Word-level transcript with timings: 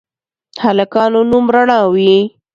هلکانو 0.63 1.19
نوم 1.31 1.45
رڼا 1.55 1.79
وي 1.93 2.13